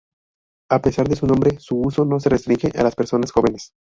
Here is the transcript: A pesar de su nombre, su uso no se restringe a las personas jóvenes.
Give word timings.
A 0.71 0.81
pesar 0.81 1.07
de 1.07 1.15
su 1.15 1.27
nombre, 1.27 1.59
su 1.59 1.79
uso 1.79 2.05
no 2.05 2.19
se 2.19 2.29
restringe 2.29 2.71
a 2.75 2.81
las 2.81 2.95
personas 2.95 3.31
jóvenes. 3.31 3.75